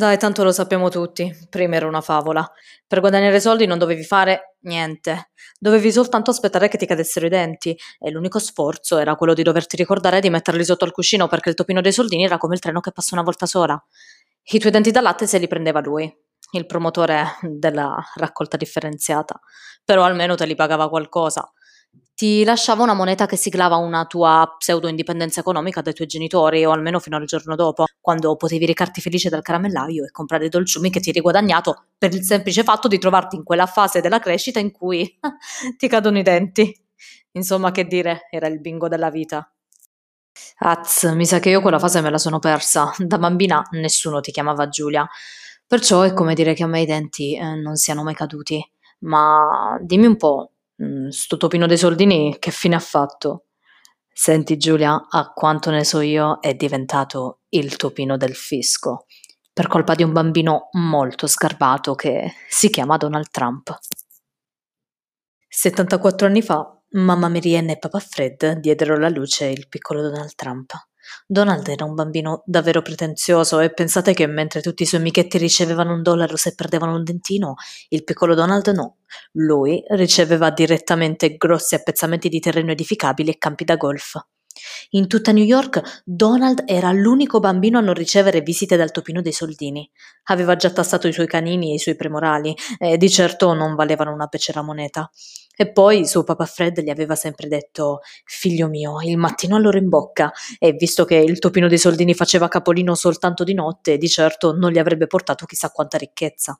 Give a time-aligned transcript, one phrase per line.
[0.00, 1.30] Dai, tanto lo sappiamo tutti.
[1.50, 2.50] Prima era una favola.
[2.86, 5.32] Per guadagnare soldi non dovevi fare niente.
[5.58, 7.76] Dovevi soltanto aspettare che ti cadessero i denti.
[7.98, 11.54] E l'unico sforzo era quello di doverti ricordare di metterli sotto al cuscino perché il
[11.54, 13.78] topino dei soldini era come il treno che passa una volta sola.
[14.52, 16.10] I tuoi denti da latte se li prendeva lui,
[16.52, 19.38] il promotore della raccolta differenziata.
[19.84, 21.46] Però almeno te li pagava qualcosa
[22.14, 26.98] ti lasciava una moneta che siglava una tua pseudo-indipendenza economica dai tuoi genitori, o almeno
[26.98, 31.00] fino al giorno dopo, quando potevi recarti felice dal caramellaio e comprare i dolciumi che
[31.00, 34.70] ti eri guadagnato per il semplice fatto di trovarti in quella fase della crescita in
[34.70, 35.18] cui
[35.78, 36.78] ti cadono i denti.
[37.32, 39.50] Insomma, che dire, era il bingo della vita.
[40.58, 42.92] Az, mi sa che io quella fase me la sono persa.
[42.98, 45.08] Da bambina nessuno ti chiamava Giulia.
[45.66, 48.62] Perciò è come dire che a me i denti eh, non siano mai caduti.
[49.00, 53.46] Ma dimmi un po', Mm, sto topino dei soldini che fine ha fatto?
[54.12, 59.06] Senti Giulia, a quanto ne so io, è diventato il topino del fisco,
[59.52, 63.78] per colpa di un bambino molto sgarbato che si chiama Donald Trump.
[65.48, 70.89] 74 anni fa, mamma Marianne e papà Fred diedero alla luce il piccolo Donald Trump.
[71.26, 75.94] Donald era un bambino davvero pretenzioso e pensate che mentre tutti i suoi amichetti ricevevano
[75.94, 77.54] un dollaro se perdevano un dentino,
[77.88, 78.96] il piccolo Donald no.
[79.32, 84.14] Lui riceveva direttamente grossi appezzamenti di terreno edificabili e campi da golf.
[84.90, 89.32] In tutta New York Donald era l'unico bambino a non ricevere visite dal topino dei
[89.32, 89.88] soldini.
[90.24, 94.12] Aveva già tassato i suoi canini e i suoi premorali, e di certo non valevano
[94.12, 95.10] una becera moneta.
[95.56, 99.88] E poi suo papà Fred gli aveva sempre detto: Figlio mio, il mattino all'ora in
[99.88, 100.32] bocca.
[100.58, 104.70] E visto che il topino dei soldini faceva capolino soltanto di notte, di certo non
[104.70, 106.58] gli avrebbe portato chissà quanta ricchezza.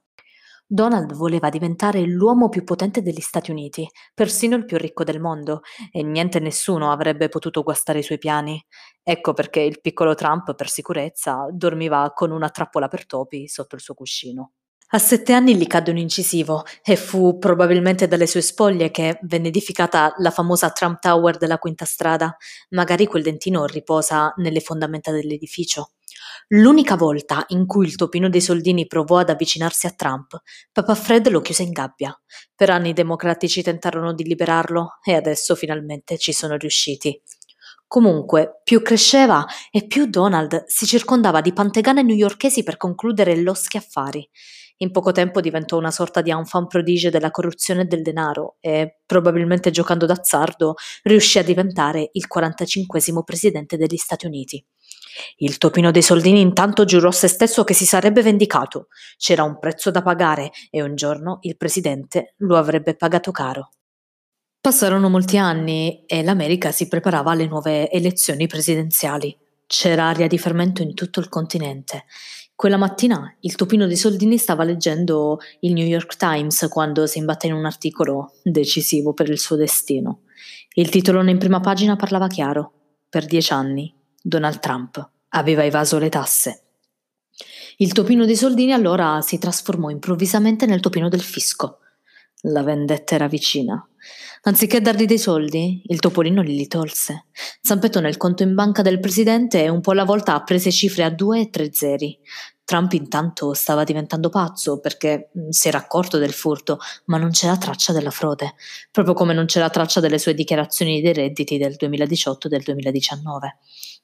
[0.72, 5.62] Donald voleva diventare l'uomo più potente degli Stati Uniti, persino il più ricco del mondo,
[5.90, 8.64] e niente e nessuno avrebbe potuto guastare i suoi piani.
[9.02, 13.80] Ecco perché il piccolo Trump, per sicurezza, dormiva con una trappola per topi sotto il
[13.80, 14.52] suo cuscino.
[14.92, 19.48] A sette anni gli cadde un incisivo e fu probabilmente dalle sue spoglie che venne
[19.48, 22.36] edificata la famosa Trump Tower della Quinta Strada.
[22.70, 25.94] Magari quel dentino riposa nelle fondamenta dell'edificio.
[26.48, 30.40] L'unica volta in cui il topino dei soldini provò ad avvicinarsi a Trump,
[30.72, 32.18] Papa Fred lo chiuse in gabbia.
[32.54, 37.20] Per anni i democratici tentarono di liberarlo e adesso finalmente ci sono riusciti.
[37.86, 44.28] Comunque, più cresceva e più Donald si circondava di pantegane newyorkesi per concludere loschi affari.
[44.82, 49.70] In poco tempo diventò una sorta di enfant prodige della corruzione del denaro e, probabilmente
[49.70, 54.64] giocando d'azzardo, riuscì a diventare il 45 presidente degli Stati Uniti.
[55.36, 58.88] Il topino dei soldini intanto giurò a se stesso che si sarebbe vendicato.
[59.16, 63.70] C'era un prezzo da pagare e un giorno il presidente lo avrebbe pagato caro.
[64.60, 69.34] Passarono molti anni e l'America si preparava alle nuove elezioni presidenziali.
[69.66, 72.04] C'era aria di fermento in tutto il continente.
[72.54, 77.46] Quella mattina il topino dei soldini stava leggendo il New York Times quando si imbatte
[77.46, 80.24] in un articolo decisivo per il suo destino.
[80.74, 82.72] Il titolone in prima pagina parlava chiaro.
[83.08, 86.62] Per dieci anni Donald Trump aveva evaso le tasse.
[87.78, 91.78] Il topino dei soldini allora si trasformò improvvisamente nel topino del fisco.
[92.44, 93.82] La vendetta era vicina.
[94.42, 97.26] Anziché dargli dei soldi, il topolino li tolse.
[97.60, 101.10] Zampettò nel conto in banca del presidente e un po' alla volta prese cifre a
[101.10, 102.18] due e tre zeri.
[102.64, 107.58] Trump intanto stava diventando pazzo perché mm, si era accorto del furto, ma non c'era
[107.58, 108.54] traccia della frode,
[108.92, 113.58] proprio come non c'era traccia delle sue dichiarazioni dei redditi del 2018 e del 2019.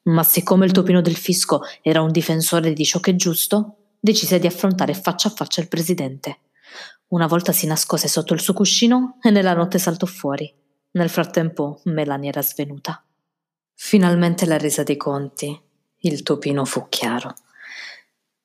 [0.06, 4.38] Ma siccome il topino del fisco era un difensore di ciò che è giusto, decise
[4.38, 6.40] di affrontare faccia a faccia il presidente.
[7.08, 10.52] Una volta si nascose sotto il suo cuscino e nella notte saltò fuori.
[10.92, 13.04] Nel frattempo Melania era svenuta.
[13.74, 15.60] Finalmente la resa dei conti.
[15.98, 17.34] Il topino fu chiaro.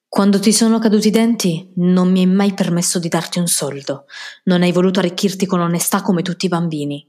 [0.08, 4.06] Quando ti sono caduti i denti, non mi hai mai permesso di darti un soldo.
[4.46, 7.08] Non hai voluto arricchirti con onestà come tutti i bambini.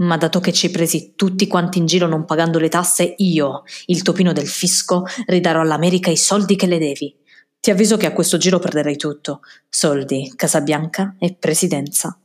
[0.00, 4.02] Ma dato che ci presi tutti quanti in giro non pagando le tasse, io, il
[4.02, 7.14] topino del fisco, ridarò all'America i soldi che le devi.
[7.60, 9.40] Ti avviso che a questo giro perderai tutto.
[9.68, 12.18] Soldi, Casa Bianca e presidenza.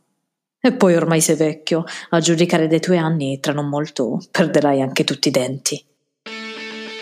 [0.61, 5.03] E poi ormai sei vecchio, a giudicare dei tuoi anni, tra non molto perderai anche
[5.03, 5.85] tutti i denti.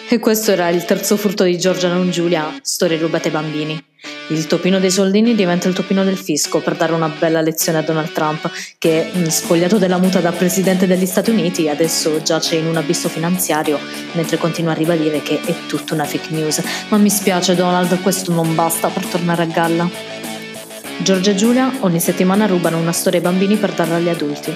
[0.09, 3.85] E questo era il terzo furto di Giorgia non Giulia, storie rubate ai bambini.
[4.29, 7.81] Il topino dei soldini diventa il topino del fisco per dare una bella lezione a
[7.81, 12.67] Donald Trump, che, mm, spogliato della muta da presidente degli Stati Uniti, adesso giace in
[12.67, 13.77] un abisso finanziario,
[14.13, 16.63] mentre continua a ribadire che è tutta una fake news.
[16.87, 19.89] Ma mi spiace Donald, questo non basta per tornare a galla.
[21.01, 24.53] Giorgia e Giulia ogni settimana rubano una storia ai bambini per darla agli adulti.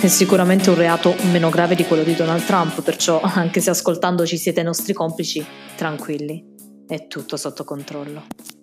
[0.00, 4.36] È sicuramente un reato meno grave di quello di Donald Trump, perciò anche se ascoltandoci
[4.36, 5.44] siete nostri complici,
[5.74, 6.44] tranquilli,
[6.86, 8.57] è tutto sotto controllo.